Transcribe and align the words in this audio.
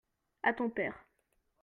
à 0.41 0.51
ton 0.53 0.71
père. 0.71 0.95